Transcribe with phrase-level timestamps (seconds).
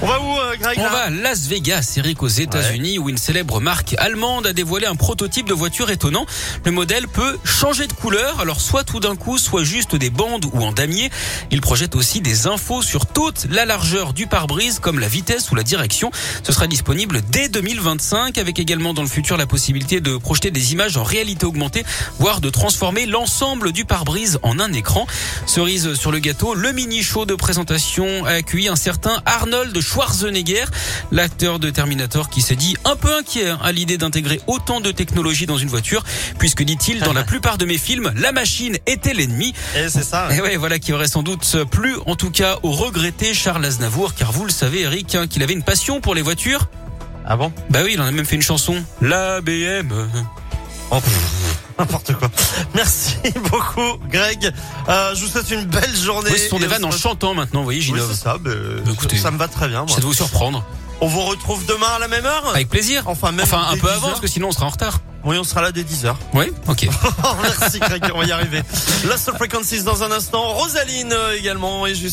[0.00, 3.18] On va où, euh, Greg On va à Las Vegas, Eric, aux États-Unis, où une
[3.18, 6.24] célèbre marque allemande a dévoilé un prototype de voiture étonnant.
[6.64, 10.44] Le modèle peut changer de couleur, alors soit tout d'un coup, soit juste des bandes
[10.52, 11.10] ou en damier.
[11.50, 15.56] Il projette aussi des infos sur toute la largeur du pare-brise, comme la vitesse ou
[15.56, 16.12] la direction.
[16.44, 20.72] Ce sera disponible dès 2025, avec également dans le futur la possibilité de projeter des
[20.72, 21.84] images en réalité augmentée,
[22.20, 25.08] voire de transformer l'ensemble du pare-brise en un écran.
[25.46, 30.66] Cerise sur le gâteau, le mini show de présentation a accueilli un certain Arnold Schwarzenegger,
[31.12, 34.90] l'acteur de Terminator qui s'est dit un peu inquiet hein, à l'idée d'intégrer autant de
[34.90, 36.04] technologie dans une voiture,
[36.38, 39.54] puisque dit-il, dans la plupart de mes films, la machine était l'ennemi.
[39.74, 40.28] Et c'est ça.
[40.34, 44.14] Et ouais, voilà qui aurait sans doute plu, en tout cas, au regretté Charles Aznavour,
[44.14, 46.68] car vous le savez, Eric, hein, qu'il avait une passion pour les voitures.
[47.24, 47.50] Ah bon?
[47.70, 48.76] Bah oui, il en a même fait une chanson.
[49.00, 49.92] La BM.
[50.90, 51.00] Oh,
[51.78, 52.28] N'importe quoi.
[52.74, 53.16] Merci
[53.50, 54.52] beaucoup, Greg.
[54.88, 56.30] Euh, je vous souhaite une belle journée.
[56.32, 58.10] Oui, ce sont des vannes en chantant maintenant, vous voyez, Oui, j'innove.
[58.12, 58.36] c'est ça.
[58.38, 58.50] bah,
[58.92, 59.78] Écoutez, ça me va très bien.
[59.80, 59.86] moi.
[59.88, 60.64] J'essaie de vous surprendre.
[61.00, 63.04] On vous retrouve demain à la même heure Avec plaisir.
[63.06, 64.98] Enfin, même Enfin, un peu 10 avant, parce que sinon on sera en retard.
[65.24, 66.14] Oui, on sera là dès 10h.
[66.34, 66.88] Oui, ok.
[67.60, 68.04] Merci, Greg.
[68.14, 68.62] On va y arriver.
[69.04, 70.42] Lost Frequencies dans un instant.
[70.54, 71.86] Rosaline euh, également.
[71.86, 72.06] Et juste